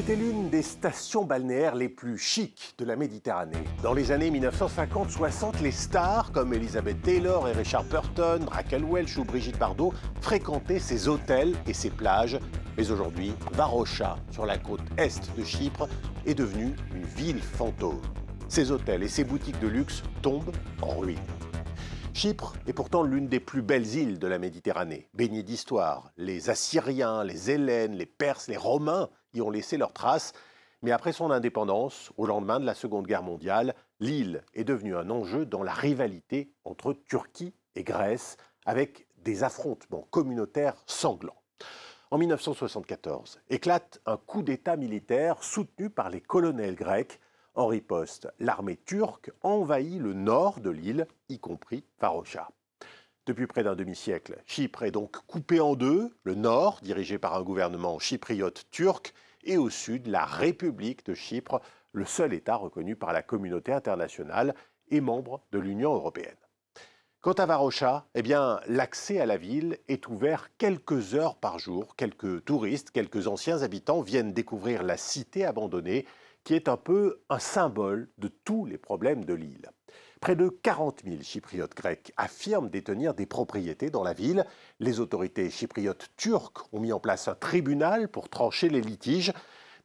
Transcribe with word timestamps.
C'était 0.00 0.16
l'une 0.16 0.48
des 0.48 0.62
stations 0.62 1.26
balnéaires 1.26 1.74
les 1.74 1.90
plus 1.90 2.16
chics 2.16 2.74
de 2.78 2.86
la 2.86 2.96
Méditerranée. 2.96 3.62
Dans 3.82 3.92
les 3.92 4.12
années 4.12 4.30
1950-60, 4.30 5.62
les 5.62 5.72
stars 5.72 6.32
comme 6.32 6.54
Elizabeth 6.54 7.02
Taylor 7.02 7.46
et 7.46 7.52
Richard 7.52 7.84
Burton, 7.84 8.46
Raquel 8.50 8.82
Welch 8.82 9.18
ou 9.18 9.24
Brigitte 9.24 9.58
Bardot 9.58 9.92
fréquentaient 10.22 10.78
ces 10.78 11.06
hôtels 11.06 11.54
et 11.66 11.74
ces 11.74 11.90
plages. 11.90 12.38
Mais 12.78 12.90
aujourd'hui, 12.90 13.34
Varosha, 13.52 14.16
sur 14.30 14.46
la 14.46 14.56
côte 14.56 14.80
est 14.96 15.36
de 15.36 15.44
Chypre, 15.44 15.86
est 16.24 16.32
devenue 16.32 16.74
une 16.94 17.04
ville 17.04 17.42
fantôme. 17.42 18.00
Ces 18.48 18.70
hôtels 18.70 19.02
et 19.02 19.08
ces 19.08 19.24
boutiques 19.24 19.60
de 19.60 19.68
luxe 19.68 20.02
tombent 20.22 20.56
en 20.80 20.96
ruine. 20.96 21.18
Chypre 22.12 22.54
est 22.66 22.72
pourtant 22.72 23.02
l'une 23.02 23.28
des 23.28 23.40
plus 23.40 23.62
belles 23.62 23.94
îles 23.94 24.18
de 24.18 24.26
la 24.26 24.38
Méditerranée, 24.38 25.08
baignée 25.14 25.42
d'histoire. 25.42 26.12
Les 26.16 26.50
Assyriens, 26.50 27.24
les 27.24 27.50
Hellènes, 27.50 27.94
les 27.94 28.06
Perses, 28.06 28.48
les 28.48 28.56
Romains 28.56 29.08
y 29.32 29.40
ont 29.40 29.50
laissé 29.50 29.78
leurs 29.78 29.92
traces. 29.92 30.32
Mais 30.82 30.90
après 30.90 31.12
son 31.12 31.30
indépendance, 31.30 32.12
au 32.16 32.26
lendemain 32.26 32.60
de 32.60 32.66
la 32.66 32.74
Seconde 32.74 33.06
Guerre 33.06 33.22
mondiale, 33.22 33.74
l'île 34.00 34.42
est 34.54 34.64
devenue 34.64 34.96
un 34.96 35.08
enjeu 35.08 35.46
dans 35.46 35.62
la 35.62 35.72
rivalité 35.72 36.52
entre 36.64 36.92
Turquie 36.92 37.54
et 37.74 37.84
Grèce, 37.84 38.36
avec 38.66 39.06
des 39.18 39.44
affrontements 39.44 40.06
communautaires 40.10 40.82
sanglants. 40.86 41.40
En 42.10 42.18
1974, 42.18 43.40
éclate 43.48 44.00
un 44.04 44.16
coup 44.16 44.42
d'État 44.42 44.76
militaire 44.76 45.42
soutenu 45.44 45.90
par 45.90 46.10
les 46.10 46.20
colonels 46.20 46.74
grecs 46.74 47.20
en 47.60 47.66
riposte, 47.66 48.26
l'armée 48.38 48.78
turque 48.78 49.30
envahit 49.42 50.00
le 50.00 50.14
nord 50.14 50.60
de 50.60 50.70
l'île, 50.70 51.06
y 51.28 51.38
compris 51.38 51.84
Farocha. 51.98 52.48
Depuis 53.26 53.46
près 53.46 53.62
d'un 53.62 53.74
demi-siècle, 53.74 54.42
Chypre 54.46 54.84
est 54.84 54.90
donc 54.90 55.18
coupée 55.26 55.60
en 55.60 55.74
deux, 55.74 56.16
le 56.22 56.34
nord, 56.34 56.80
dirigé 56.82 57.18
par 57.18 57.34
un 57.34 57.42
gouvernement 57.42 57.98
chypriote 57.98 58.64
turc, 58.70 59.12
et 59.44 59.58
au 59.58 59.68
sud, 59.68 60.06
la 60.06 60.24
République 60.24 61.04
de 61.04 61.12
Chypre, 61.12 61.60
le 61.92 62.06
seul 62.06 62.32
État 62.32 62.56
reconnu 62.56 62.96
par 62.96 63.12
la 63.12 63.22
communauté 63.22 63.72
internationale 63.72 64.54
et 64.88 65.02
membre 65.02 65.42
de 65.52 65.58
l'Union 65.58 65.92
européenne. 65.92 66.36
Quant 67.20 67.32
à 67.32 67.44
Varosha, 67.44 68.06
eh 68.14 68.22
bien, 68.22 68.60
l'accès 68.68 69.20
à 69.20 69.26
la 69.26 69.36
ville 69.36 69.76
est 69.88 70.08
ouvert 70.08 70.48
quelques 70.56 71.14
heures 71.14 71.36
par 71.36 71.58
jour. 71.58 71.94
Quelques 71.96 72.42
touristes, 72.46 72.90
quelques 72.90 73.26
anciens 73.26 73.60
habitants 73.60 74.00
viennent 74.00 74.32
découvrir 74.32 74.82
la 74.82 74.96
cité 74.96 75.44
abandonnée 75.44 76.06
qui 76.44 76.54
est 76.54 76.68
un 76.68 76.76
peu 76.76 77.20
un 77.28 77.38
symbole 77.38 78.08
de 78.18 78.28
tous 78.28 78.66
les 78.66 78.78
problèmes 78.78 79.24
de 79.24 79.34
l'île. 79.34 79.70
Près 80.20 80.36
de 80.36 80.48
40 80.48 81.00
000 81.06 81.22
chypriotes 81.22 81.74
grecs 81.74 82.12
affirment 82.18 82.68
détenir 82.68 83.14
des 83.14 83.24
propriétés 83.24 83.88
dans 83.88 84.02
la 84.02 84.12
ville. 84.12 84.44
Les 84.78 85.00
autorités 85.00 85.48
chypriotes 85.48 86.10
turques 86.18 86.72
ont 86.74 86.80
mis 86.80 86.92
en 86.92 87.00
place 87.00 87.26
un 87.26 87.34
tribunal 87.34 88.08
pour 88.08 88.28
trancher 88.28 88.68
les 88.68 88.82
litiges. 88.82 89.32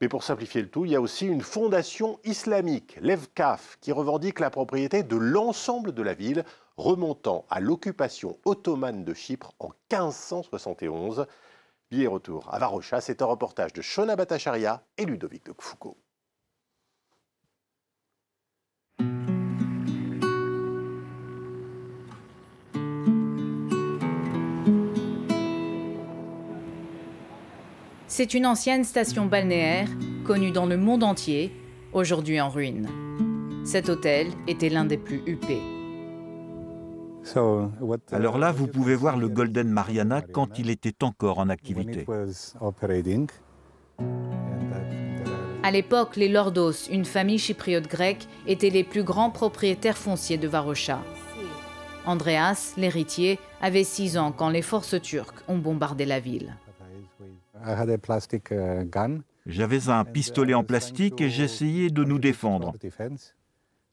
Mais 0.02 0.10
pour 0.10 0.24
simplifier 0.24 0.62
le 0.62 0.70
tout, 0.70 0.84
il 0.84 0.92
y 0.92 0.96
a 0.96 1.02
aussi 1.02 1.26
une 1.26 1.42
fondation 1.42 2.20
islamique, 2.26 2.98
l'Evkaf, 3.00 3.78
qui 3.80 3.94
revendique 3.94 4.42
la 4.42 4.50
propriété 4.50 5.04
de 5.04 5.16
l'ensemble 5.16 5.94
de 5.94 6.04
la 6.04 6.14
ville, 6.14 6.44
remontant 6.76 7.46
à 7.50 7.62
l'occupation 7.62 8.38
ottomane 8.44 9.06
de 9.06 9.14
Chypre 9.14 9.54
en 9.60 9.70
1571. 9.92 11.28
Billet 11.90 12.08
retour 12.08 12.54
à 12.54 12.60
Varosha, 12.60 13.00
c'est 13.00 13.22
un 13.22 13.26
reportage 13.26 13.72
de 13.72 13.82
Shona 13.82 14.18
Batacharia 14.18 14.84
et 14.98 15.06
Ludovic 15.06 15.46
de 15.46 15.54
Foucault. 15.58 15.98
C'est 28.18 28.34
une 28.34 28.46
ancienne 28.46 28.86
station 28.86 29.26
balnéaire, 29.26 29.90
connue 30.24 30.52
dans 30.52 30.66
le 30.66 30.78
monde 30.78 31.04
entier, 31.04 31.52
aujourd'hui 31.92 32.40
en 32.40 32.48
ruine. 32.48 32.88
Cet 33.66 33.90
hôtel 33.90 34.28
était 34.48 34.70
l'un 34.70 34.86
des 34.86 34.96
plus 34.96 35.22
huppés. 35.26 35.60
Alors 38.14 38.38
là, 38.38 38.54
vous 38.54 38.68
pouvez 38.68 38.96
voir 38.96 39.18
le 39.18 39.28
Golden 39.28 39.68
Mariana 39.68 40.22
quand 40.22 40.58
il 40.58 40.70
était 40.70 41.04
encore 41.04 41.40
en 41.40 41.50
activité. 41.50 42.06
À 45.62 45.72
l'époque, 45.72 46.16
les 46.16 46.30
Lordos, 46.30 46.88
une 46.90 47.04
famille 47.04 47.38
chypriote 47.38 47.90
grecque, 47.90 48.30
étaient 48.48 48.70
les 48.70 48.86
plus 48.86 49.04
grands 49.04 49.30
propriétaires 49.30 49.98
fonciers 49.98 50.38
de 50.38 50.48
Varosha. 50.48 51.02
Andreas, 52.06 52.76
l'héritier, 52.78 53.40
avait 53.62 53.84
6 53.84 54.18
ans 54.18 54.32
quand 54.32 54.52
les 54.52 54.62
forces 54.62 55.02
turques 55.02 55.44
ont 55.50 55.58
bombardé 55.58 56.06
la 56.06 56.22
ville. 56.22 56.56
Uh, 57.66 59.20
J'avais 59.48 59.90
un 59.90 60.06
pistolet 60.06 60.54
en 60.54 60.64
plastique 60.64 61.22
et 61.22 61.30
j'essayais 61.30 61.90
de 61.90 62.04
nous 62.04 62.20
défendre. 62.20 62.74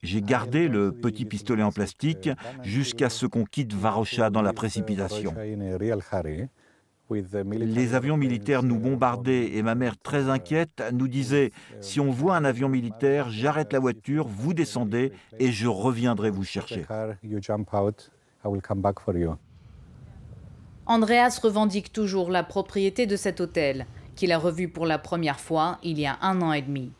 J'ai 0.02 0.20
gardé 0.20 0.68
le 0.68 0.92
petit 0.92 1.24
pistolet 1.24 1.62
en 1.62 1.72
plastique 1.72 2.28
jusqu'à 2.62 3.08
ce 3.08 3.24
qu'on 3.24 3.44
quitte 3.44 3.72
Varosha 3.72 4.30
dans 4.30 4.42
la 4.42 4.52
précipitation. 4.52 5.34
Les 7.10 7.94
avions 7.94 8.16
militaires 8.16 8.62
nous 8.62 8.78
bombardaient 8.78 9.54
et 9.54 9.62
ma 9.62 9.74
mère, 9.74 9.96
très 9.98 10.28
inquiète, 10.28 10.82
nous 10.92 11.08
disait 11.08 11.50
Si 11.80 12.00
on 12.00 12.10
voit 12.10 12.36
un 12.36 12.44
avion 12.44 12.68
militaire, 12.68 13.30
j'arrête 13.30 13.72
la 13.72 13.78
voiture, 13.78 14.26
vous 14.26 14.54
descendez 14.54 15.12
et 15.38 15.52
je 15.52 15.68
reviendrai 15.68 16.30
vous 16.30 16.44
chercher. 16.44 16.84
Andreas 20.92 21.40
revendique 21.42 21.90
toujours 21.90 22.30
la 22.30 22.42
propriété 22.42 23.06
de 23.06 23.16
cet 23.16 23.40
hôtel, 23.40 23.86
qu'il 24.14 24.30
a 24.30 24.36
revu 24.36 24.68
pour 24.68 24.84
la 24.84 24.98
première 24.98 25.40
fois 25.40 25.78
il 25.82 25.98
y 25.98 26.04
a 26.04 26.18
un 26.20 26.42
an 26.42 26.52
et 26.52 26.60
demi. 26.60 26.92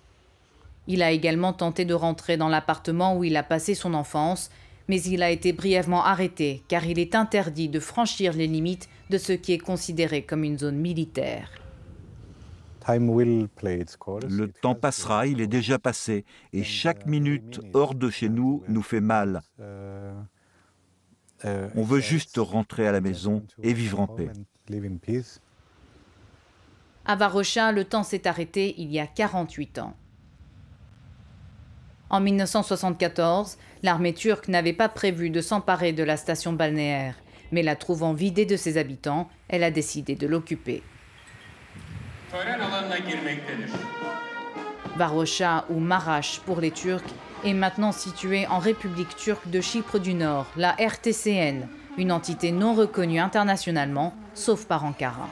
Il 0.86 1.02
a 1.02 1.10
également 1.10 1.52
tenté 1.52 1.84
de 1.84 1.92
rentrer 1.92 2.38
dans 2.38 2.48
l'appartement 2.48 3.18
où 3.18 3.22
il 3.22 3.36
a 3.36 3.42
passé 3.42 3.74
son 3.74 3.92
enfance, 3.92 4.48
mais 4.88 5.02
il 5.02 5.22
a 5.22 5.30
été 5.30 5.52
brièvement 5.52 6.02
arrêté 6.02 6.62
car 6.68 6.86
il 6.86 6.98
est 6.98 7.14
interdit 7.14 7.68
de 7.68 7.80
franchir 7.80 8.32
les 8.32 8.46
limites 8.46 8.88
de 9.10 9.18
ce 9.18 9.34
qui 9.34 9.52
est 9.52 9.58
considéré 9.58 10.22
comme 10.22 10.42
une 10.42 10.58
zone 10.58 10.78
militaire. 10.78 11.50
Le 12.88 14.46
temps 14.48 14.74
passera, 14.74 15.26
il 15.26 15.42
est 15.42 15.46
déjà 15.46 15.78
passé, 15.78 16.24
et 16.54 16.64
chaque 16.64 17.04
minute 17.04 17.60
hors 17.74 17.94
de 17.94 18.08
chez 18.08 18.30
nous 18.30 18.62
nous 18.68 18.82
fait 18.82 19.02
mal. 19.02 19.42
Euh, 21.44 21.68
On 21.74 21.82
veut 21.82 22.00
juste 22.00 22.36
rentrer 22.38 22.86
à 22.86 22.92
la 22.92 23.00
maison 23.00 23.44
et 23.62 23.72
vivre 23.72 24.00
en 24.00 24.06
paix. 24.06 24.30
À 27.04 27.16
Varosha, 27.16 27.72
le 27.72 27.84
temps 27.84 28.04
s'est 28.04 28.26
arrêté 28.28 28.74
il 28.78 28.92
y 28.92 29.00
a 29.00 29.06
48 29.06 29.78
ans. 29.78 29.96
En 32.10 32.20
1974, 32.20 33.56
l'armée 33.82 34.14
turque 34.14 34.48
n'avait 34.48 34.72
pas 34.74 34.88
prévu 34.88 35.30
de 35.30 35.40
s'emparer 35.40 35.92
de 35.92 36.04
la 36.04 36.16
station 36.16 36.52
balnéaire, 36.52 37.16
mais 37.50 37.62
la 37.62 37.74
trouvant 37.74 38.12
vidée 38.12 38.46
de 38.46 38.56
ses 38.56 38.76
habitants, 38.76 39.28
elle 39.48 39.64
a 39.64 39.70
décidé 39.70 40.14
de 40.14 40.26
l'occuper. 40.26 40.82
Varosha 44.96 45.64
ou 45.70 45.80
Marash 45.80 46.40
pour 46.40 46.60
les 46.60 46.70
Turcs 46.70 47.02
est 47.44 47.54
maintenant 47.54 47.92
située 47.92 48.46
en 48.46 48.58
République 48.58 49.16
turque 49.16 49.48
de 49.48 49.60
Chypre 49.60 49.98
du 49.98 50.14
Nord, 50.14 50.46
la 50.56 50.74
RTCN, 50.78 51.66
une 51.98 52.12
entité 52.12 52.52
non 52.52 52.74
reconnue 52.74 53.18
internationalement, 53.18 54.14
sauf 54.34 54.66
par 54.66 54.84
Ankara. 54.84 55.28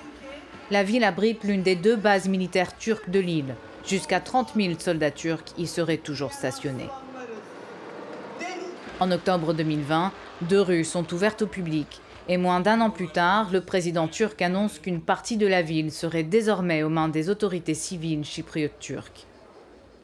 La 0.71 0.83
ville 0.83 1.05
abrite 1.05 1.45
l'une 1.45 1.63
des 1.63 1.77
deux 1.77 1.97
bases 1.97 2.29
militaires 2.29 2.77
turques 2.77 3.11
de 3.11 3.21
l'île. 3.21 3.55
Jusqu'à 3.87 4.21
30 4.21 4.53
000 4.57 4.75
soldats 4.79 5.11
turcs 5.11 5.55
y 5.59 5.67
seraient 5.67 5.97
toujours 5.97 6.33
stationnés. 6.33 6.91
En 9.01 9.11
octobre 9.11 9.55
2020, 9.55 10.13
deux 10.43 10.61
rues 10.61 10.85
sont 10.85 11.13
ouvertes 11.15 11.43
au 11.43 11.47
public. 11.47 12.01
Et 12.29 12.37
moins 12.37 12.61
d'un 12.61 12.81
an 12.83 12.91
plus 12.91 13.09
tard, 13.09 13.49
le 13.51 13.63
président 13.63 14.07
turc 14.07 14.41
annonce 14.43 14.79
qu'une 14.79 15.01
partie 15.01 15.37
de 15.37 15.47
la 15.47 15.63
ville 15.63 15.91
serait 15.91 16.23
désormais 16.23 16.83
aux 16.83 16.91
mains 16.91 17.09
des 17.09 17.31
autorités 17.31 17.75
civiles 17.75 18.25
chypriotes 18.25 18.79
turques. 18.79 19.27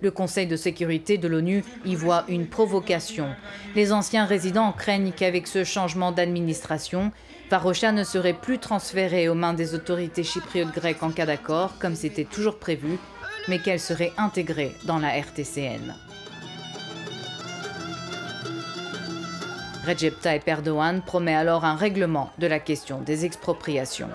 Le 0.03 0.11
Conseil 0.11 0.47
de 0.47 0.57
sécurité 0.57 1.17
de 1.17 1.27
l'ONU 1.27 1.65
y 1.85 1.95
voit 1.95 2.25
une 2.29 2.47
provocation. 2.47 3.35
Les 3.75 3.93
anciens 3.93 4.27
résidents 4.27 4.73
craignent 4.73 5.13
qu'avec 5.13 5.47
ce 5.47 5.65
changement 5.65 6.13
d'administration, 6.13 7.13
Varosha 7.51 7.93
ne 7.93 8.05
serait 8.05 8.35
plus 8.35 8.59
transférée 8.59 9.29
aux 9.29 9.35
mains 9.35 9.55
des 9.55 9.75
autorités 9.75 10.25
chypriotes 10.25 10.75
grecques 10.75 11.03
en 11.03 11.11
cas 11.11 11.27
d'accord, 11.27 11.79
comme 11.79 11.95
c'était 11.95 12.25
toujours 12.25 12.59
prévu, 12.59 12.99
mais 13.49 13.59
qu'elle 13.59 13.81
serait 13.81 14.13
intégrée 14.19 14.75
dans 14.85 14.99
la 14.99 15.17
RTCN. 15.17 15.95
Recep 19.87 20.21
Tayyip 20.21 20.49
Erdogan 20.49 21.01
promet 21.01 21.37
alors 21.37 21.65
un 21.65 21.77
règlement 21.77 22.33
de 22.39 22.49
la 22.49 22.59
question 22.59 23.01
des 23.01 23.25
expropriations. 23.25 24.11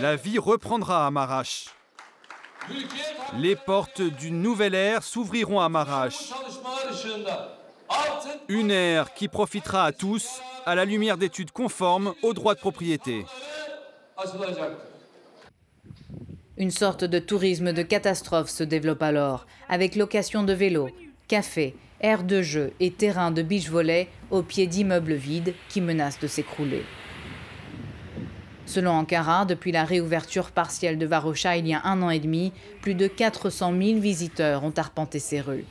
La 0.00 0.16
vie 0.16 0.38
reprendra 0.38 1.06
à 1.06 1.10
Marash. 1.10 1.66
Les 3.38 3.56
portes 3.56 4.02
d'une 4.02 4.42
nouvelle 4.42 4.74
ère 4.74 5.02
s'ouvriront 5.02 5.60
à 5.60 5.68
Marash. 5.68 6.32
Une 8.48 8.70
ère 8.70 9.14
qui 9.14 9.28
profitera 9.28 9.84
à 9.84 9.92
tous 9.92 10.40
à 10.66 10.74
la 10.74 10.84
lumière 10.84 11.16
d'études 11.16 11.52
conformes 11.52 12.14
aux 12.22 12.34
droits 12.34 12.54
de 12.54 12.60
propriété. 12.60 13.24
Une 16.56 16.70
sorte 16.70 17.04
de 17.04 17.18
tourisme 17.18 17.72
de 17.72 17.82
catastrophe 17.82 18.50
se 18.50 18.64
développe 18.64 19.02
alors, 19.02 19.46
avec 19.68 19.96
location 19.96 20.42
de 20.42 20.52
vélos, 20.52 20.90
cafés, 21.26 21.74
aires 22.00 22.24
de 22.24 22.42
jeu 22.42 22.72
et 22.80 22.90
terrains 22.90 23.30
de 23.30 23.42
beach 23.42 23.68
volley 23.68 24.08
au 24.30 24.42
pied 24.42 24.66
d'immeubles 24.66 25.14
vides 25.14 25.54
qui 25.68 25.80
menacent 25.80 26.20
de 26.20 26.26
s'écrouler. 26.26 26.84
Selon 28.70 28.92
Ankara, 28.92 29.46
depuis 29.46 29.72
la 29.72 29.82
réouverture 29.82 30.52
partielle 30.52 30.96
de 30.96 31.04
Varosha 31.04 31.56
il 31.56 31.66
y 31.66 31.74
a 31.74 31.80
un 31.82 32.02
an 32.02 32.10
et 32.10 32.20
demi, 32.20 32.52
plus 32.82 32.94
de 32.94 33.08
400 33.08 33.72
000 33.76 33.98
visiteurs 33.98 34.62
ont 34.62 34.72
arpenté 34.76 35.18
ces 35.18 35.40
rues. 35.40 35.64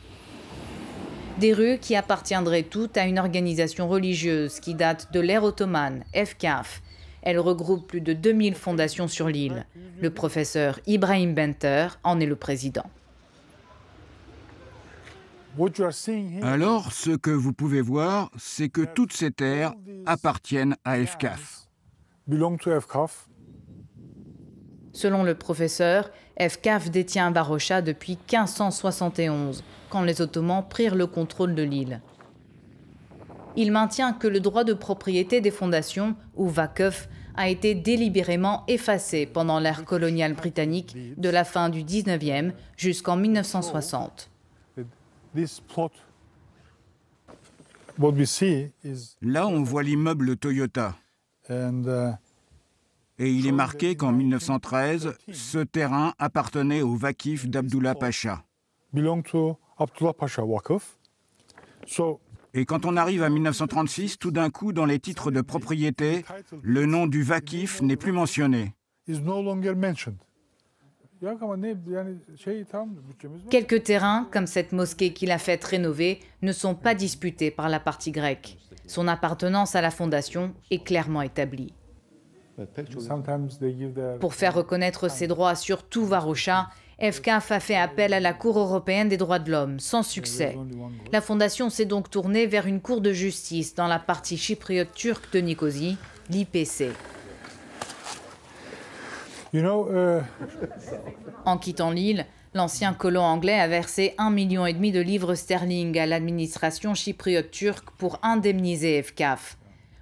Des 1.38 1.54
rues 1.54 1.78
qui 1.78 1.96
appartiendraient 1.96 2.64
toutes 2.64 2.98
à 2.98 3.06
une 3.06 3.18
organisation 3.18 3.88
religieuse 3.88 4.60
qui 4.60 4.74
date 4.74 5.14
de 5.14 5.20
l'ère 5.20 5.44
ottomane, 5.44 6.04
FKAF. 6.14 6.82
Elle 7.22 7.38
regroupe 7.38 7.88
plus 7.88 8.02
de 8.02 8.12
2000 8.12 8.54
fondations 8.54 9.08
sur 9.08 9.28
l'île. 9.28 9.64
Le 10.02 10.10
professeur 10.10 10.78
Ibrahim 10.86 11.34
Benter 11.34 11.88
en 12.04 12.20
est 12.20 12.26
le 12.26 12.36
président. 12.36 12.84
Alors, 16.42 16.92
ce 16.92 17.12
que 17.12 17.30
vous 17.30 17.54
pouvez 17.54 17.80
voir, 17.80 18.30
c'est 18.36 18.68
que 18.68 18.82
toutes 18.82 19.14
ces 19.14 19.30
terres 19.30 19.72
appartiennent 20.04 20.76
à 20.84 20.98
Selon 24.92 25.22
le 25.22 25.34
professeur, 25.34 26.10
FKAF 26.38 26.90
détient 26.90 27.30
Varosha 27.30 27.82
depuis 27.82 28.18
1571, 28.30 29.64
quand 29.88 30.02
les 30.02 30.20
Ottomans 30.20 30.64
prirent 30.68 30.94
le 30.94 31.06
contrôle 31.06 31.54
de 31.54 31.62
l'île. 31.62 32.00
Il 33.56 33.72
maintient 33.72 34.12
que 34.12 34.28
le 34.28 34.40
droit 34.40 34.64
de 34.64 34.74
propriété 34.74 35.40
des 35.40 35.50
fondations, 35.50 36.16
ou 36.36 36.48
Vakuf, 36.48 37.08
a 37.36 37.48
été 37.48 37.74
délibérément 37.74 38.64
effacé 38.68 39.26
pendant 39.26 39.60
l'ère 39.60 39.84
coloniale 39.84 40.34
britannique 40.34 40.96
de 41.18 41.28
la 41.28 41.44
fin 41.44 41.68
du 41.68 41.82
19e 41.82 42.52
jusqu'en 42.76 43.16
1960. 43.16 44.30
Là, 49.22 49.46
on 49.46 49.62
voit 49.62 49.82
l'immeuble 49.82 50.36
Toyota. 50.36 50.96
Uh, 51.50 52.12
Et 53.18 53.30
il 53.30 53.46
est 53.46 53.52
marqué 53.52 53.96
qu'en 53.96 54.12
1913, 54.12 55.14
ce 55.30 55.58
terrain 55.58 56.14
appartenait 56.18 56.80
au 56.80 56.94
Vakif 56.94 57.48
d'Abdullah 57.48 57.94
Pacha. 57.94 58.44
Et 62.54 62.64
quand 62.64 62.86
on 62.86 62.96
arrive 62.96 63.22
à 63.22 63.28
1936, 63.28 64.18
tout 64.18 64.30
d'un 64.30 64.48
coup, 64.48 64.72
dans 64.72 64.86
les 64.86 64.98
titres 64.98 65.30
de 65.30 65.42
propriété, 65.42 66.24
le 66.62 66.86
nom 66.86 67.06
du 67.06 67.22
Vakif 67.22 67.82
n'est 67.82 67.96
plus 67.96 68.12
mentionné. 68.12 68.72
Quelques 73.50 73.82
terrains, 73.82 74.28
comme 74.32 74.46
cette 74.46 74.72
mosquée 74.72 75.12
qu'il 75.12 75.30
a 75.30 75.38
faite 75.38 75.64
rénover, 75.64 76.20
ne 76.40 76.52
sont 76.52 76.74
pas 76.74 76.94
disputés 76.94 77.50
par 77.50 77.68
la 77.68 77.80
partie 77.80 78.12
grecque. 78.12 78.56
Son 78.90 79.06
appartenance 79.06 79.76
à 79.76 79.82
la 79.82 79.92
fondation 79.92 80.52
est 80.72 80.82
clairement 80.82 81.22
établie. 81.22 81.72
Pour 84.18 84.34
faire 84.34 84.52
reconnaître 84.52 85.08
ses 85.08 85.28
droits 85.28 85.54
sur 85.54 85.84
tout 85.84 86.04
Varosha, 86.04 86.70
FKF 87.00 87.52
a 87.52 87.60
fait 87.60 87.76
appel 87.76 88.12
à 88.12 88.18
la 88.18 88.32
Cour 88.32 88.58
européenne 88.58 89.08
des 89.08 89.16
droits 89.16 89.38
de 89.38 89.52
l'homme, 89.52 89.78
sans 89.78 90.02
succès. 90.02 90.58
La 91.12 91.20
fondation 91.20 91.70
s'est 91.70 91.84
donc 91.84 92.10
tournée 92.10 92.48
vers 92.48 92.66
une 92.66 92.80
cour 92.80 93.00
de 93.00 93.12
justice 93.12 93.76
dans 93.76 93.86
la 93.86 94.00
partie 94.00 94.36
chypriote 94.36 94.92
turque 94.92 95.32
de 95.32 95.38
Nicosie, 95.38 95.96
l'IPC. 96.28 96.90
En 101.44 101.58
quittant 101.58 101.92
l'île, 101.92 102.26
l'ancien 102.54 102.94
colon 102.94 103.22
anglais 103.22 103.58
a 103.58 103.68
versé 103.68 104.14
un 104.18 104.30
million 104.30 104.66
et 104.66 104.72
demi 104.72 104.92
de 104.92 105.00
livres 105.00 105.34
sterling 105.34 105.98
à 105.98 106.06
l'administration 106.06 106.94
chypriote 106.94 107.50
turque 107.50 107.90
pour 107.92 108.18
indemniser 108.22 109.02
FKF. 109.02 109.58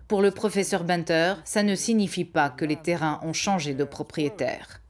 Pour 0.07 0.23
le 0.23 0.31
professeur 0.31 0.85
Benter, 0.85 1.35
ça 1.45 1.63
ne 1.63 1.75
signifie 1.75 2.25
pas 2.25 2.49
que 2.49 2.65
les 2.65 2.77
terrains 2.77 3.21
ont 3.23 3.35
changé 3.35 3.75
de 3.75 3.85
propriétaire. 3.85 4.81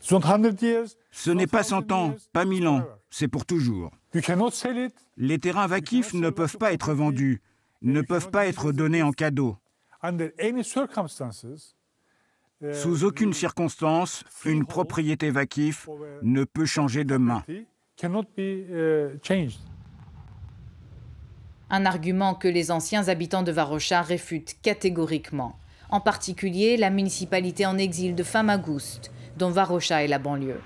Ce 0.00 1.30
n'est 1.30 1.46
pas 1.46 1.62
100 1.62 1.92
ans, 1.92 2.14
pas 2.32 2.44
1000 2.44 2.68
ans, 2.68 2.84
c'est 3.10 3.28
pour 3.28 3.46
toujours. 3.46 3.90
Les 5.16 5.38
terrains 5.38 5.66
Vakif 5.66 6.14
ne 6.14 6.30
peuvent 6.30 6.58
pas 6.58 6.72
être 6.72 6.92
vendus, 6.92 7.42
ne 7.82 8.02
peuvent 8.02 8.30
pas 8.30 8.46
être 8.46 8.72
donnés 8.72 9.02
en 9.02 9.12
cadeau. 9.12 9.56
Sous 12.72 13.04
aucune 13.04 13.34
circonstance, 13.34 14.24
une 14.46 14.64
propriété 14.64 15.30
Vakif 15.30 15.88
ne 16.22 16.44
peut 16.44 16.64
changer 16.64 17.04
de 17.04 17.18
main. 17.18 17.44
Un 21.68 21.84
argument 21.84 22.34
que 22.34 22.48
les 22.48 22.70
anciens 22.70 23.08
habitants 23.08 23.42
de 23.42 23.52
Varosha 23.52 24.00
réfutent 24.00 24.56
catégoriquement, 24.62 25.58
en 25.90 26.00
particulier 26.00 26.78
la 26.78 26.88
municipalité 26.88 27.66
en 27.66 27.76
exil 27.76 28.14
de 28.14 28.22
Famagoust, 28.22 29.12
dont 29.36 29.50
Varosha 29.50 30.02
est 30.02 30.08
la 30.08 30.18
banlieue. 30.18 30.60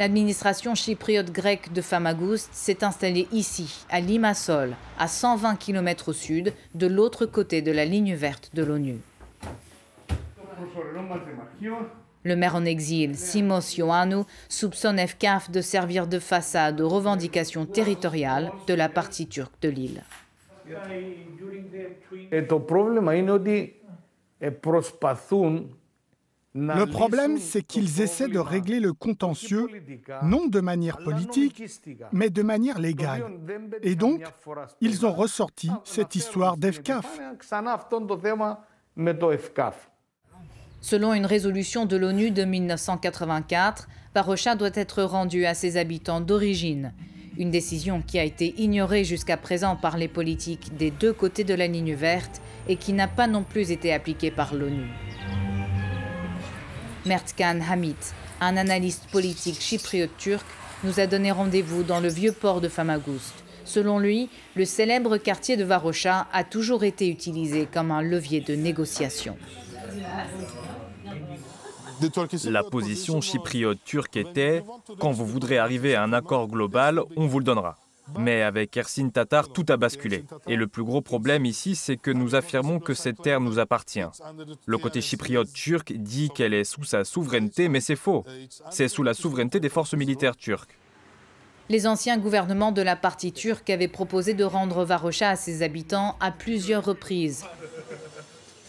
L'administration 0.00 0.74
chypriote 0.74 1.30
grecque 1.30 1.72
de 1.72 1.80
Famagoust 1.80 2.48
s'est 2.52 2.82
installée 2.82 3.28
ici, 3.30 3.86
à 3.88 4.00
Limassol, 4.00 4.74
à 4.98 5.06
120 5.06 5.56
km 5.56 6.08
au 6.08 6.12
sud, 6.12 6.52
de 6.74 6.86
l'autre 6.88 7.24
côté 7.24 7.62
de 7.62 7.70
la 7.70 7.84
ligne 7.84 8.14
verte 8.14 8.50
de 8.52 8.64
l'ONU. 8.64 8.98
Le 12.24 12.34
maire 12.34 12.56
en 12.56 12.64
exil, 12.64 13.16
Simos 13.16 13.76
Ioannou, 13.76 14.24
soupçonne 14.48 14.98
FKAF 14.98 15.50
de 15.50 15.60
servir 15.60 16.06
de 16.08 16.18
façade 16.18 16.80
aux 16.80 16.88
revendications 16.88 17.66
territoriales 17.66 18.50
de 18.66 18.74
la 18.74 18.88
partie 18.88 19.28
turque 19.28 19.60
de 19.62 19.68
l'île. 19.68 20.02
Le 26.58 26.84
problème, 26.86 27.38
c'est 27.38 27.62
qu'ils 27.62 28.00
essaient 28.00 28.28
de 28.28 28.38
régler 28.38 28.80
le 28.80 28.92
contentieux, 28.92 29.68
non 30.22 30.46
de 30.46 30.60
manière 30.60 30.96
politique, 30.98 31.62
mais 32.12 32.30
de 32.30 32.42
manière 32.42 32.78
légale. 32.80 33.24
Et 33.82 33.94
donc, 33.94 34.22
ils 34.80 35.06
ont 35.06 35.12
ressorti 35.12 35.70
cette 35.84 36.14
histoire 36.14 36.56
d'EFCAF. 36.56 37.20
Selon 40.88 41.14
une 41.14 41.26
résolution 41.26 41.84
de 41.84 41.96
l'ONU 41.96 42.30
de 42.30 42.44
1984, 42.44 43.88
Varosha 44.14 44.54
doit 44.54 44.70
être 44.72 45.02
rendu 45.02 45.44
à 45.44 45.52
ses 45.52 45.78
habitants 45.78 46.20
d'origine. 46.20 46.92
Une 47.38 47.50
décision 47.50 48.02
qui 48.06 48.20
a 48.20 48.22
été 48.22 48.54
ignorée 48.56 49.02
jusqu'à 49.02 49.36
présent 49.36 49.74
par 49.74 49.96
les 49.98 50.06
politiques 50.06 50.76
des 50.76 50.92
deux 50.92 51.12
côtés 51.12 51.42
de 51.42 51.54
la 51.54 51.66
ligne 51.66 51.94
verte 51.94 52.40
et 52.68 52.76
qui 52.76 52.92
n'a 52.92 53.08
pas 53.08 53.26
non 53.26 53.42
plus 53.42 53.72
été 53.72 53.92
appliquée 53.92 54.30
par 54.30 54.54
l'ONU. 54.54 54.86
Mertkan 57.04 57.58
Hamit, 57.68 57.96
un 58.40 58.56
analyste 58.56 59.10
politique 59.10 59.60
chypriote 59.60 60.16
turc, 60.18 60.46
nous 60.84 61.00
a 61.00 61.08
donné 61.08 61.32
rendez-vous 61.32 61.82
dans 61.82 61.98
le 61.98 62.08
vieux 62.08 62.30
port 62.30 62.60
de 62.60 62.68
Famagoust. 62.68 63.34
Selon 63.64 63.98
lui, 63.98 64.30
le 64.54 64.64
célèbre 64.64 65.16
quartier 65.16 65.56
de 65.56 65.64
Varosha 65.64 66.28
a 66.32 66.44
toujours 66.44 66.84
été 66.84 67.08
utilisé 67.08 67.66
comme 67.66 67.90
un 67.90 68.02
levier 68.02 68.40
de 68.40 68.54
négociation. 68.54 69.36
La 72.44 72.62
position 72.62 73.20
chypriote 73.20 73.78
turque 73.84 74.16
était 74.16 74.64
quand 74.98 75.12
vous 75.12 75.26
voudrez 75.26 75.58
arriver 75.58 75.94
à 75.94 76.02
un 76.02 76.12
accord 76.12 76.48
global, 76.48 77.00
on 77.16 77.26
vous 77.26 77.38
le 77.38 77.44
donnera. 77.44 77.76
Mais 78.18 78.42
avec 78.42 78.76
Ersin 78.76 79.08
Tatar, 79.08 79.48
tout 79.48 79.66
a 79.68 79.76
basculé. 79.76 80.24
Et 80.46 80.56
le 80.56 80.68
plus 80.68 80.84
gros 80.84 81.00
problème 81.00 81.44
ici, 81.44 81.74
c'est 81.74 81.96
que 81.96 82.10
nous 82.10 82.34
affirmons 82.34 82.78
que 82.78 82.94
cette 82.94 83.20
terre 83.20 83.40
nous 83.40 83.58
appartient. 83.58 84.06
Le 84.64 84.78
côté 84.78 85.00
chypriote 85.00 85.52
turc 85.52 85.92
dit 85.92 86.30
qu'elle 86.30 86.54
est 86.54 86.64
sous 86.64 86.84
sa 86.84 87.04
souveraineté, 87.04 87.68
mais 87.68 87.80
c'est 87.80 87.96
faux. 87.96 88.24
C'est 88.70 88.88
sous 88.88 89.02
la 89.02 89.14
souveraineté 89.14 89.58
des 89.58 89.68
forces 89.68 89.94
militaires 89.94 90.36
turques. 90.36 90.78
Les 91.68 91.88
anciens 91.88 92.16
gouvernements 92.16 92.70
de 92.70 92.82
la 92.82 92.94
partie 92.94 93.32
turque 93.32 93.70
avaient 93.70 93.88
proposé 93.88 94.34
de 94.34 94.44
rendre 94.44 94.84
Varosha 94.84 95.30
à 95.30 95.36
ses 95.36 95.62
habitants 95.62 96.16
à 96.20 96.30
plusieurs 96.30 96.84
reprises. 96.84 97.44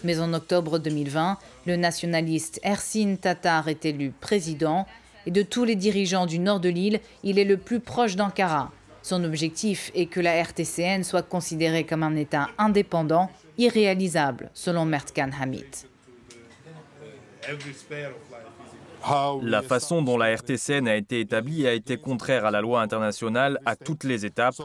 Mais 0.04 0.20
en 0.20 0.34
octobre 0.34 0.80
2020, 0.80 1.38
le 1.66 1.76
nationaliste 1.76 2.60
Ersin 2.64 3.16
Tatar 3.16 3.68
est 3.68 3.86
élu 3.86 4.12
président 4.12 4.86
et 5.26 5.32
de 5.32 5.42
tous 5.42 5.66
les 5.66 5.76
dirigeants 5.76 6.26
du 6.26 6.40
nord 6.40 6.60
de 6.60 6.70
l'île, 6.70 7.02
il 7.24 7.38
est 7.38 7.44
le 7.44 7.58
plus 7.58 7.80
proche 7.80 8.16
d'Ankara. 8.16 8.72
Son 9.02 9.24
objectif 9.24 9.92
est 9.96 10.06
que 10.06 10.20
la 10.20 10.36
RTCN 10.36 11.04
soit 11.04 11.24
considérée 11.24 11.86
comme 11.86 12.04
un 12.04 12.16
État 12.16 12.50
indépendant, 12.58 13.30
irréalisable, 13.58 14.50
selon 14.54 14.86
Mertkan 14.86 15.30
Hamid. 15.40 15.66
La 19.42 19.62
façon 19.62 20.02
dont 20.02 20.18
la 20.18 20.32
RTCN 20.32 20.88
a 20.88 20.96
été 20.96 21.20
établie 21.20 21.68
a 21.68 21.74
été 21.74 21.98
contraire 21.98 22.46
à 22.46 22.52
la 22.52 22.62
loi 22.62 22.82
internationale 22.82 23.60
à 23.66 23.76
toutes 23.76 24.04
les 24.04 24.26
étapes, 24.26 24.56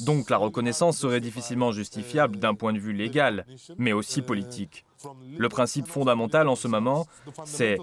donc 0.00 0.30
la 0.30 0.36
reconnaissance 0.36 0.98
serait 0.98 1.20
difficilement 1.20 1.72
justifiable 1.72 2.38
d'un 2.38 2.54
point 2.54 2.72
de 2.72 2.78
vue 2.78 2.92
légal, 2.92 3.46
mais 3.78 3.92
aussi 3.92 4.22
politique. 4.22 4.84
Le 5.36 5.48
principe 5.48 5.88
fondamental 5.88 6.48
en 6.48 6.54
ce 6.54 6.68
moment, 6.68 7.06
c'est 7.44 7.78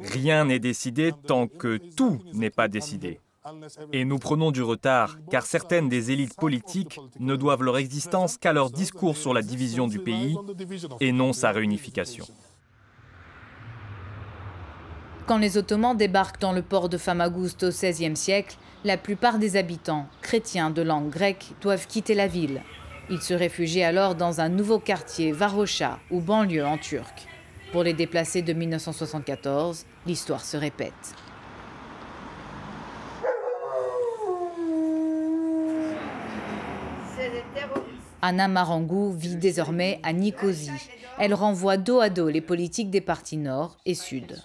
rien 0.00 0.44
n'est 0.44 0.60
décidé 0.60 1.12
tant 1.26 1.48
que 1.48 1.78
tout 1.96 2.20
n'est 2.32 2.50
pas 2.50 2.68
décidé. 2.68 3.20
Et 3.92 4.04
nous 4.04 4.18
prenons 4.18 4.50
du 4.50 4.62
retard, 4.62 5.18
car 5.30 5.46
certaines 5.46 5.88
des 5.88 6.10
élites 6.10 6.34
politiques 6.36 6.98
ne 7.20 7.36
doivent 7.36 7.62
leur 7.62 7.78
existence 7.78 8.38
qu'à 8.38 8.52
leur 8.52 8.70
discours 8.70 9.16
sur 9.16 9.32
la 9.32 9.42
division 9.42 9.86
du 9.86 10.00
pays 10.00 10.36
et 11.00 11.12
non 11.12 11.32
sa 11.32 11.52
réunification. 11.52 12.26
Quand 15.26 15.38
les 15.38 15.58
Ottomans 15.58 15.96
débarquent 15.96 16.40
dans 16.40 16.52
le 16.52 16.62
port 16.62 16.88
de 16.88 16.96
Famagoust 16.96 17.64
au 17.64 17.70
XVIe 17.70 18.14
siècle, 18.14 18.56
la 18.84 18.96
plupart 18.96 19.40
des 19.40 19.56
habitants, 19.56 20.06
chrétiens 20.22 20.70
de 20.70 20.82
langue 20.82 21.10
grecque, 21.10 21.52
doivent 21.60 21.88
quitter 21.88 22.14
la 22.14 22.28
ville. 22.28 22.62
Ils 23.10 23.20
se 23.20 23.34
réfugient 23.34 23.82
alors 23.82 24.14
dans 24.14 24.40
un 24.40 24.48
nouveau 24.48 24.78
quartier, 24.78 25.32
Varosha, 25.32 25.98
ou 26.12 26.20
banlieue 26.20 26.64
en 26.64 26.78
turc. 26.78 27.26
Pour 27.72 27.82
les 27.82 27.92
déplacés 27.92 28.42
de 28.42 28.52
1974, 28.52 29.84
l'histoire 30.06 30.44
se 30.44 30.56
répète. 30.56 30.92
Anna 38.22 38.46
Marangou 38.46 39.10
vit 39.10 39.34
désormais 39.34 39.98
à 40.04 40.12
Nicosie. 40.12 40.70
Elle 41.18 41.34
renvoie 41.34 41.78
dos 41.78 41.98
à 41.98 42.10
dos 42.10 42.28
les 42.28 42.40
politiques 42.40 42.90
des 42.90 43.00
partis 43.00 43.36
nord 43.36 43.76
et 43.86 43.94
sud. 43.94 44.40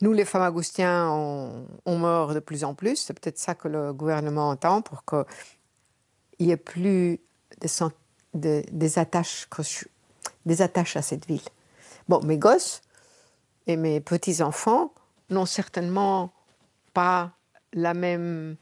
Nous, 0.00 0.12
les 0.12 0.24
femmes 0.24 0.46
augustiens, 0.48 1.08
on, 1.10 1.98
meurt 1.98 2.34
de 2.34 2.40
plus 2.40 2.64
en 2.64 2.74
plus. 2.74 2.96
C'est 2.96 3.18
peut-être 3.18 3.38
ça 3.38 3.54
que 3.54 3.68
le 3.68 3.92
gouvernement 3.92 4.48
entend 4.50 4.80
pour 4.80 5.04
qu'il 5.04 6.46
n'y 6.46 6.52
ait 6.52 6.56
plus 6.56 7.20
des, 8.34 8.98
attaches, 8.98 9.48
à 10.96 11.02
cette 11.02 11.26
ville. 11.26 11.42
Bon, 12.08 12.22
mes 12.22 12.38
gosses 12.38 12.80
et 13.66 13.76
mes 13.76 14.00
petits-enfants 14.00 14.92
n'ont 15.30 15.46
certainement 15.46 16.30
pas 16.94 17.32
le 17.72 17.92
même 17.92 18.56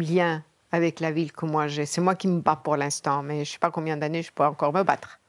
lien 0.00 0.42
avec 0.74 0.98
la 0.98 1.12
ville 1.12 1.32
que 1.32 1.46
moi 1.46 1.68
j'ai. 1.68 1.86
C'est 1.86 2.00
moi 2.00 2.16
qui 2.16 2.26
me 2.26 2.40
bats 2.40 2.56
pour 2.56 2.76
l'instant, 2.76 3.22
mais 3.22 3.44
je 3.44 3.50
ne 3.50 3.52
sais 3.54 3.58
pas 3.58 3.70
combien 3.70 3.96
d'années 3.96 4.22
je 4.22 4.32
peux 4.32 4.44
encore 4.44 4.72
me 4.72 4.82
battre. 4.82 5.20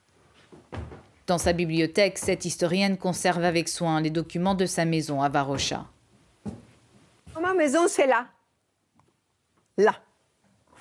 Dans 1.27 1.39
sa 1.39 1.53
bibliothèque, 1.53 2.19
cette 2.19 2.45
historienne 2.45 2.97
conserve 2.97 3.43
avec 3.43 3.67
soin 3.67 3.99
les 3.99 4.11
documents 4.11 4.53
de 4.53 4.67
sa 4.67 4.85
maison 4.85 5.23
à 5.23 5.29
Varosha. 5.29 5.85
Ma 7.41 7.53
maison, 7.53 7.87
c'est 7.87 8.05
là. 8.05 8.27
Là. 9.77 9.95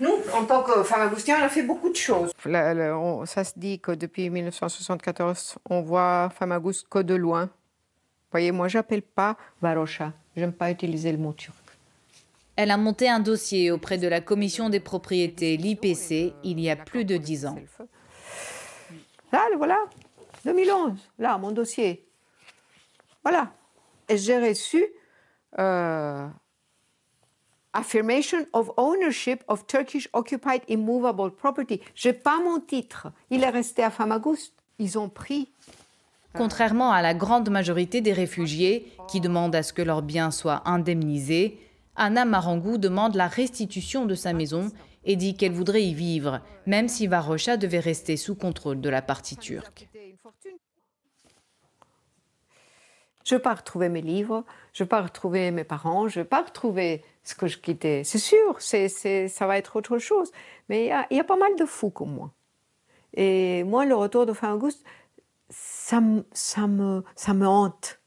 Nous, 0.01 0.15
en 0.35 0.45
tant 0.45 0.63
que 0.63 0.83
femme 0.83 1.03
agoustienne, 1.03 1.39
on 1.41 1.45
a 1.45 1.49
fait 1.49 1.63
beaucoup 1.63 1.89
de 1.89 1.97
choses. 1.97 2.33
ça 2.43 3.45
se 3.45 3.53
dit 3.57 3.81
que 3.81 3.93
depuis 3.93 4.29
1974, 4.29 5.57
on 5.71 5.81
voit 5.81 6.31
Famagouste 6.31 6.89
que 6.91 6.99
de 6.99 7.15
loin. 7.15 7.45
Vous 7.45 8.31
voyez, 8.33 8.53
moi, 8.53 8.69
j'appelle 8.69 9.03
pas 9.03 9.37
Varosha. 9.63 10.13
J'aime 10.37 10.53
pas 10.53 10.71
utiliser 10.71 11.13
le 11.13 11.19
mot 11.19 11.33
turc. 11.33 11.55
Elle 12.57 12.71
a 12.71 12.77
monté 12.77 13.09
un 13.09 13.21
dossier 13.21 13.71
auprès 13.71 13.99
de 13.99 14.09
la 14.09 14.21
commission 14.21 14.69
des 14.69 14.81
propriétés, 14.81 15.57
l'IPC, 15.57 16.35
il 16.45 16.61
y 16.61 16.71
a 16.71 16.77
plus 16.77 17.05
de 17.05 17.17
dix 17.17 17.47
ans. 17.47 17.59
Là, 19.33 19.49
voilà, 19.57 19.79
2011, 20.45 20.93
là, 21.19 21.39
mon 21.39 21.53
dossier. 21.53 22.07
Voilà. 23.23 23.53
Et 24.09 24.19
j'ai 24.19 24.39
reçu 24.39 24.85
euh, 25.59 26.27
Affirmation 27.73 28.47
of 28.53 28.71
Ownership 28.77 29.43
of 29.49 29.67
Turkish 29.67 30.09
Occupied 30.13 30.63
Immovable 30.69 31.35
Property. 31.35 31.81
Je 31.95 32.09
n'ai 32.09 32.15
pas 32.15 32.41
mon 32.43 32.61
titre. 32.61 33.09
Il 33.31 33.43
est 33.43 33.51
resté 33.51 33.83
à 33.83 33.91
Famagouste. 33.91 34.55
Ils 34.79 34.99
ont 34.99 35.09
pris. 35.09 35.51
Contrairement 36.35 36.91
à 36.91 37.01
la 37.01 37.15
grande 37.15 37.49
majorité 37.49 38.01
des 38.01 38.13
réfugiés 38.13 38.93
qui 39.09 39.21
demandent 39.21 39.55
à 39.55 39.63
ce 39.63 39.73
que 39.73 39.83
leurs 39.83 40.03
biens 40.03 40.33
soient 40.33 40.63
indemnisés, 40.69 41.59
Anna 41.97 42.25
Marangou 42.25 42.77
demande 42.77 43.15
la 43.15 43.29
restitution 43.29 44.05
de 44.05 44.17
sa 44.17 44.33
maison 44.33 44.71
et 45.05 45.17
dit 45.17 45.37
qu'elle 45.37 45.53
voudrait 45.53 45.85
y 45.85 45.95
vivre, 45.95 46.41
même 46.67 46.89
si 46.89 47.07
Varosha 47.07 47.57
devait 47.57 47.79
rester 47.79 48.17
sous 48.17 48.35
contrôle 48.35 48.81
de 48.81 48.89
la 48.89 49.03
partie 49.03 49.37
turque. 49.37 49.89
Je 53.25 53.35
ne 53.35 53.39
vais 53.39 53.43
pas 53.43 53.55
retrouver 53.55 53.89
mes 53.89 54.03
livres, 54.03 54.45
je 54.75 54.83
ne 54.83 54.87
vais 54.87 54.89
pas 54.89 55.01
retrouver 55.01 55.51
mes 55.51 55.65
parents, 55.65 56.09
je 56.09 56.19
ne 56.19 56.25
vais 56.25 56.29
pas 56.29 56.43
retrouver 56.43 57.03
ce 57.23 57.35
que 57.35 57.47
je 57.47 57.59
quittais. 57.59 58.05
C'est 58.05 58.19
sûr, 58.19 58.57
c'est, 58.61 58.89
ça 59.29 59.47
va 59.47 59.57
être 59.57 59.77
autre 59.77 59.99
chose. 59.99 60.31
Mais 60.69 60.91
il 61.11 61.17
y, 61.17 61.21
a 61.21 61.25
pas 61.25 61.37
mal 61.37 61.57
de 61.57 61.65
fous 61.65 61.91
comme 61.91 62.13
moi. 62.13 62.33
Et 63.15 63.65
moi, 63.65 63.87
le 63.87 63.95
retour 63.95 64.27
de 64.27 64.35
fin 64.35 64.55
août, 64.55 64.75
ça, 65.49 66.03
ça, 66.33 66.67
me, 66.67 67.03
ça 67.17 67.33
me 67.33 67.47
hante. 67.47 68.01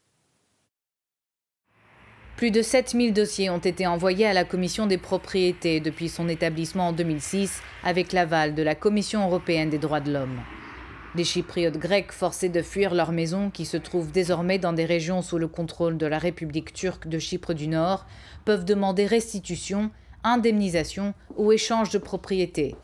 Plus 2.36 2.52
de 2.52 2.62
7000 2.62 3.12
dossiers 3.12 3.50
ont 3.50 3.58
été 3.58 3.88
envoyés 3.88 4.26
à 4.26 4.32
la 4.32 4.44
Commission 4.44 4.86
des 4.86 4.98
propriétés 4.98 5.80
depuis 5.80 6.08
son 6.08 6.28
établissement 6.28 6.88
en 6.88 6.92
2006 6.92 7.60
avec 7.82 8.12
l'aval 8.12 8.54
de 8.54 8.62
la 8.62 8.76
Commission 8.76 9.26
européenne 9.26 9.70
des 9.70 9.78
droits 9.78 9.98
de 9.98 10.12
l'homme. 10.12 10.40
Les 11.14 11.24
Chypriotes 11.24 11.78
grecs 11.78 12.12
forcés 12.12 12.50
de 12.50 12.60
fuir 12.60 12.94
leur 12.94 13.12
maison, 13.12 13.50
qui 13.50 13.64
se 13.64 13.78
trouvent 13.78 14.12
désormais 14.12 14.58
dans 14.58 14.74
des 14.74 14.84
régions 14.84 15.22
sous 15.22 15.38
le 15.38 15.48
contrôle 15.48 15.96
de 15.96 16.06
la 16.06 16.18
République 16.18 16.72
turque 16.74 17.08
de 17.08 17.18
Chypre 17.18 17.54
du 17.54 17.66
Nord, 17.66 18.06
peuvent 18.44 18.66
demander 18.66 19.06
restitution, 19.06 19.90
indemnisation 20.22 21.14
ou 21.36 21.50
échange 21.52 21.90
de 21.90 21.98
propriété. 21.98 22.76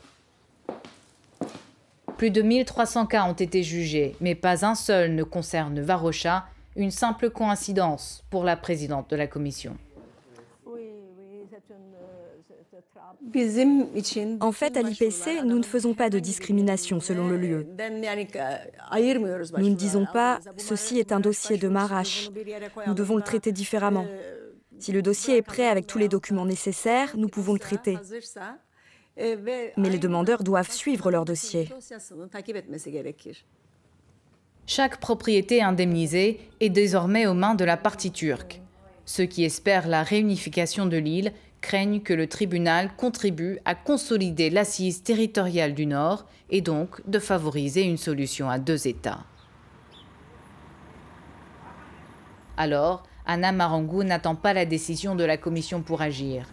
Plus 2.17 2.31
de 2.31 2.41
1300 2.41 3.05
cas 3.05 3.25
ont 3.25 3.33
été 3.33 3.61
jugés, 3.61 4.15
mais 4.21 4.35
pas 4.35 4.65
un 4.65 4.73
seul 4.73 5.13
ne 5.13 5.23
concerne 5.23 5.79
Varosha, 5.81 6.45
une 6.75 6.91
simple 6.91 7.29
coïncidence 7.29 8.23
pour 8.29 8.43
la 8.43 8.57
présidente 8.57 9.09
de 9.09 9.15
la 9.15 9.27
commission. 9.27 9.77
En 14.41 14.51
fait, 14.51 14.77
à 14.77 14.81
l'IPC, 14.81 15.43
nous 15.45 15.57
ne 15.57 15.63
faisons 15.63 15.93
pas 15.93 16.09
de 16.09 16.19
discrimination 16.19 16.99
selon 16.99 17.27
le 17.27 17.37
lieu. 17.37 17.67
Nous 19.57 19.69
ne 19.69 19.75
disons 19.75 20.05
pas 20.11 20.39
«ceci 20.57 20.99
est 20.99 21.11
un 21.11 21.19
dossier 21.19 21.57
de 21.57 21.67
Marache, 21.67 22.29
nous 22.87 22.93
devons 22.93 23.15
le 23.15 23.23
traiter 23.23 23.51
différemment». 23.51 24.05
Si 24.79 24.91
le 24.91 25.01
dossier 25.01 25.37
est 25.37 25.41
prêt 25.41 25.67
avec 25.67 25.87
tous 25.87 25.97
les 25.97 26.09
documents 26.09 26.45
nécessaires, 26.45 27.15
nous 27.15 27.29
pouvons 27.29 27.53
le 27.53 27.59
traiter. 27.59 27.97
Mais 29.17 29.71
les 29.77 29.97
demandeurs 29.97 30.43
doivent 30.43 30.71
suivre 30.71 31.09
leur 31.11 31.23
dossier. 31.23 31.69
Chaque 34.67 34.99
propriété 34.99 35.61
indemnisée 35.61 36.39
est 36.59 36.69
désormais 36.69 37.25
aux 37.27 37.33
mains 37.33 37.55
de 37.55 37.63
la 37.63 37.77
partie 37.77 38.11
turque. 38.11 38.61
Ceux 39.05 39.25
qui 39.25 39.43
espèrent 39.43 39.87
la 39.87 40.03
réunification 40.03 40.87
de 40.87 40.97
l'île 40.97 41.31
craignent 41.65 42.01
que 42.01 42.13
le 42.13 42.27
tribunal 42.27 42.91
contribue 42.95 43.57
à 43.65 43.73
consolider 43.73 44.51
l'assise 44.51 45.01
territoriale 45.01 45.73
du 45.73 45.87
Nord 45.87 46.27
et 46.51 46.61
donc 46.61 47.01
de 47.09 47.17
favoriser 47.17 47.81
une 47.81 47.97
solution 47.97 48.51
à 48.51 48.59
deux 48.59 48.87
États. 48.87 49.23
Alors, 52.55 53.01
Anna 53.25 53.51
Marangou 53.51 54.03
n'attend 54.03 54.35
pas 54.35 54.53
la 54.53 54.67
décision 54.67 55.15
de 55.15 55.23
la 55.23 55.37
Commission 55.37 55.81
pour 55.81 56.03
agir. 56.03 56.45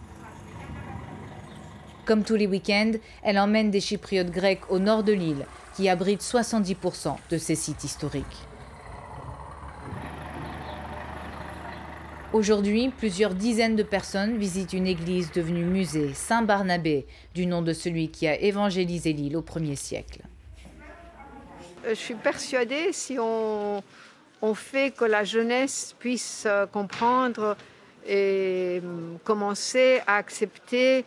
Comme 2.07 2.25
tous 2.25 2.37
les 2.37 2.47
week-ends, 2.47 2.93
elle 3.23 3.39
emmène 3.39 3.71
des 3.71 3.83
Chypriotes 3.83 4.31
grecs 4.31 4.71
au 4.71 4.79
nord 4.79 5.05
de 5.05 5.13
l'île 5.13 5.45
qui 5.77 5.91
abrite 5.91 6.23
70% 6.23 7.17
de 7.31 7.37
ces 7.37 7.55
sites 7.55 7.85
historiques. 7.85 8.52
Aujourd'hui, 12.33 12.89
plusieurs 12.89 13.35
dizaines 13.35 13.77
de 13.77 13.83
personnes 13.83 14.39
visitent 14.39 14.73
une 14.73 14.87
église 14.87 15.33
devenue 15.33 15.67
musée, 15.67 16.15
Saint-Barnabé, 16.15 17.07
du 17.35 17.45
nom 17.45 17.61
de 17.61 17.75
celui 17.75 18.09
qui 18.09 18.27
a 18.27 18.41
évangélisé 18.41 19.13
l'île 19.13 19.37
au 19.37 19.43
1er 19.43 19.77
siècle. 19.77 20.21
Euh, 21.85 21.91
je 21.91 21.95
suis 21.95 22.15
persuadée, 22.15 22.91
si 22.93 23.19
on, 23.19 23.83
on 24.41 24.55
fait 24.55 24.97
que 24.97 25.05
la 25.05 25.25
jeunesse 25.25 25.95
puisse 25.99 26.45
euh, 26.47 26.65
comprendre 26.65 27.55
et 28.07 28.81
hum, 28.83 29.19
commencer 29.25 30.01
à 30.07 30.17
accepter 30.17 31.05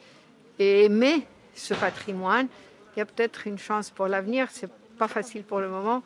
et 0.60 0.86
aimer 0.86 1.26
ce 1.56 1.74
patrimoine, 1.74 2.48
il 2.96 3.00
y 3.00 3.02
a 3.02 3.06
peut-être 3.06 3.48
une 3.48 3.58
chance 3.58 3.90
pour 3.90 4.08
l'avenir. 4.08 4.50
C'est 4.52 4.70
pas 5.00 5.08
facile 5.08 5.42
pour 5.42 5.60
le 5.60 5.70
moment, 5.70 6.04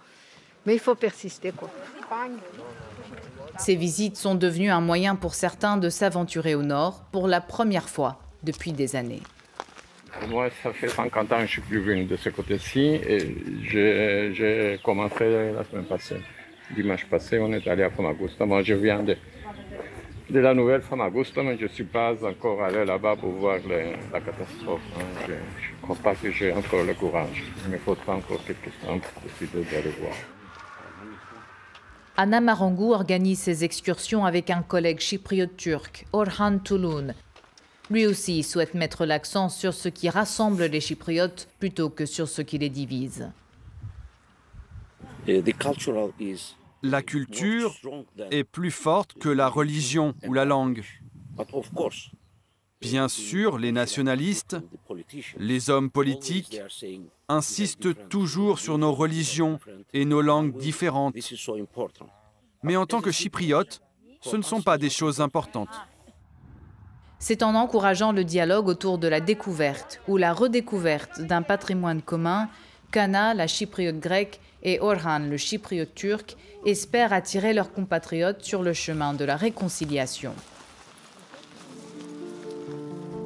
mais 0.65 0.73
il 0.73 0.79
faut 0.79 0.95
persister. 0.95 1.51
Quoi. 1.51 1.69
Ces 3.57 3.75
visites 3.75 4.17
sont 4.17 4.35
devenues 4.35 4.69
un 4.71 4.81
moyen 4.81 5.15
pour 5.15 5.35
certains 5.35 5.77
de 5.77 5.89
s'aventurer 5.89 6.55
au 6.55 6.63
nord 6.63 7.03
pour 7.11 7.27
la 7.27 7.41
première 7.41 7.89
fois 7.89 8.19
depuis 8.43 8.71
des 8.71 8.95
années. 8.95 9.21
Moi, 10.27 10.49
ça 10.63 10.73
fait 10.73 10.87
50 10.89 11.31
ans 11.31 11.37
que 11.37 11.45
je 11.45 11.51
suis 11.51 11.61
plus 11.61 11.79
venu 11.79 12.05
de 12.05 12.15
ce 12.15 12.29
côté-ci 12.29 12.79
et 12.79 13.35
j'ai 13.63 14.79
commencé 14.83 15.53
la 15.53 15.63
semaine 15.63 15.85
passée. 15.85 16.21
Dimanche 16.75 17.05
passé, 17.05 17.39
on 17.39 17.51
est 17.53 17.67
allé 17.67 17.83
à 17.83 17.89
Famagusta. 17.89 18.45
Moi, 18.45 18.61
je 18.63 18.75
viens 18.75 19.01
de, 19.01 19.15
de 20.29 20.39
la 20.39 20.53
nouvelle 20.53 20.81
Famagusta, 20.81 21.41
mais 21.41 21.57
je 21.57 21.63
ne 21.63 21.67
suis 21.69 21.83
pas 21.83 22.13
encore 22.23 22.61
allé 22.63 22.85
là-bas 22.85 23.15
pour 23.15 23.31
voir 23.31 23.57
la 23.67 24.19
catastrophe. 24.19 24.81
Hein. 24.97 25.03
Je 25.27 25.33
ne 25.33 25.81
crois 25.81 25.95
pas 25.95 26.15
que 26.15 26.31
j'ai 26.31 26.51
encore 26.53 26.83
le 26.83 26.93
courage. 26.93 27.43
Il 27.65 27.71
me 27.71 27.77
faudra 27.77 28.15
encore 28.15 28.43
quelques 28.45 28.71
temps 28.81 28.99
pour 28.99 29.21
décider 29.23 29.63
d'aller 29.71 29.93
voir. 29.99 30.13
Anna 32.21 32.41
Marangou 32.41 32.91
organise 32.91 33.39
ses 33.39 33.63
excursions 33.63 34.25
avec 34.25 34.49
un 34.49 34.61
collègue 34.61 34.99
chypriote 34.99 35.55
turc, 35.55 36.05
Orhan 36.11 36.59
Touloun. 36.59 37.13
Lui 37.89 38.05
aussi 38.05 38.43
souhaite 38.43 38.73
mettre 38.73 39.05
l'accent 39.05 39.47
sur 39.47 39.73
ce 39.73 39.87
qui 39.87 40.09
rassemble 40.09 40.65
les 40.65 40.81
Chypriotes 40.81 41.47
plutôt 41.59 41.89
que 41.89 42.05
sur 42.05 42.27
ce 42.27 42.41
qui 42.41 42.57
les 42.57 42.67
divise. 42.67 43.31
La 46.83 47.01
culture 47.03 47.73
est 48.31 48.43
plus 48.43 48.71
forte 48.71 49.13
que 49.13 49.29
la 49.29 49.47
religion 49.47 50.13
ou 50.27 50.33
la 50.33 50.43
langue. 50.43 50.83
Bien 52.81 53.09
sûr, 53.09 53.57
les 53.57 53.73
nationalistes, 53.73 54.55
les 55.37 55.69
hommes 55.69 55.89
politiques 55.89 56.61
insistent 57.27 58.07
toujours 58.07 58.59
sur 58.59 58.77
nos 58.77 58.93
religions 58.93 59.59
et 59.93 60.05
nos 60.05 60.21
langues 60.21 60.55
différentes. 60.57 61.15
Mais 62.63 62.77
en 62.77 62.85
tant 62.85 63.01
que 63.01 63.11
chypriote, 63.11 63.81
ce 64.21 64.37
ne 64.37 64.41
sont 64.41 64.61
pas 64.61 64.77
des 64.77 64.89
choses 64.89 65.19
importantes. 65.19 65.69
C'est 67.19 67.43
en 67.43 67.53
encourageant 67.55 68.13
le 68.13 68.23
dialogue 68.23 68.69
autour 68.69 68.97
de 68.97 69.09
la 69.09 69.19
découverte 69.19 69.99
ou 70.07 70.15
la 70.15 70.33
redécouverte 70.33 71.21
d'un 71.21 71.41
patrimoine 71.41 72.01
commun 72.01 72.49
qu'Anna, 72.91 73.33
la 73.33 73.47
chypriote 73.47 73.99
grecque, 73.99 74.39
et 74.63 74.79
Orhan, 74.79 75.19
le 75.19 75.37
chypriote 75.37 75.93
turc, 75.93 76.37
espèrent 76.65 77.13
attirer 77.13 77.53
leurs 77.53 77.71
compatriotes 77.71 78.43
sur 78.43 78.63
le 78.63 78.73
chemin 78.73 79.13
de 79.13 79.25
la 79.25 79.35
réconciliation. 79.35 80.33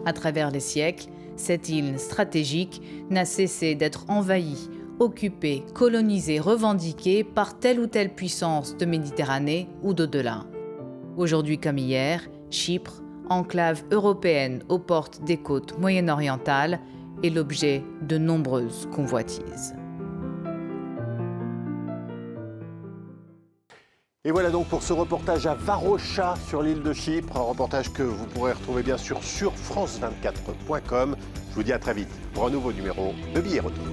À 0.05 0.13
travers 0.13 0.51
les 0.51 0.59
siècles, 0.59 1.07
cette 1.35 1.69
île 1.69 1.97
stratégique 1.97 2.81
n'a 3.09 3.25
cessé 3.25 3.75
d'être 3.75 4.05
envahie, 4.09 4.69
occupée, 4.99 5.63
colonisée, 5.73 6.39
revendiquée 6.39 7.23
par 7.23 7.57
telle 7.57 7.79
ou 7.79 7.87
telle 7.87 8.13
puissance 8.13 8.77
de 8.77 8.85
Méditerranée 8.85 9.67
ou 9.81 9.93
d'au-delà. 9.93 10.45
Aujourd'hui 11.17 11.57
comme 11.57 11.77
hier, 11.77 12.21
Chypre, 12.49 13.01
enclave 13.29 13.83
européenne 13.91 14.63
aux 14.69 14.79
portes 14.79 15.23
des 15.23 15.37
côtes 15.37 15.77
moyen-orientales, 15.79 16.79
est 17.23 17.29
l'objet 17.29 17.83
de 18.01 18.17
nombreuses 18.17 18.87
convoitises. 18.91 19.75
Et 24.25 24.31
voilà 24.31 24.51
donc 24.51 24.69
pour 24.69 24.81
ce 24.83 24.93
reportage 24.93 25.47
à 25.47 25.53
Varocha 25.53 26.35
sur 26.47 26.63
l'île 26.63 26.81
de 26.81 26.93
Chypre, 26.93 27.35
un 27.35 27.41
reportage 27.41 27.91
que 27.91 28.03
vous 28.03 28.25
pourrez 28.25 28.53
retrouver 28.53 28.81
bien 28.81 28.97
sûr 28.97 29.21
sur 29.21 29.51
France24.com. 29.51 31.17
Je 31.49 31.55
vous 31.55 31.63
dis 31.63 31.73
à 31.73 31.77
très 31.77 31.93
vite 31.93 32.07
pour 32.33 32.45
un 32.45 32.49
nouveau 32.49 32.71
numéro 32.71 33.13
de 33.35 33.41
Billets 33.41 33.59
Retour. 33.59 33.83